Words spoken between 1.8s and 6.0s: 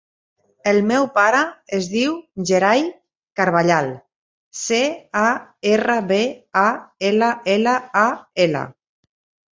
diu Yeray Carballal: ce, a, erra,